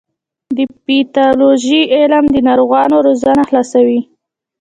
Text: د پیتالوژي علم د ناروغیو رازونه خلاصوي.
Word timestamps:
د 0.57 0.59
پیتالوژي 0.85 1.81
علم 1.95 2.25
د 2.33 2.37
ناروغیو 2.47 3.03
رازونه 3.05 3.41
خلاصوي. 3.49 4.01